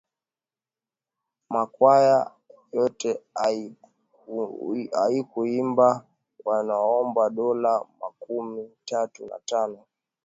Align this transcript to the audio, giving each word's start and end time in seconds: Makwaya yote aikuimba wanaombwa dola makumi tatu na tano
Makwaya 1.53 2.17
yote 2.77 3.11
aikuimba 5.03 5.87
wanaombwa 6.47 7.23
dola 7.39 7.73
makumi 8.01 8.63
tatu 8.89 9.21
na 9.29 9.37
tano 9.49 9.79